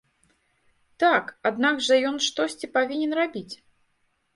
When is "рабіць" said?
3.25-3.51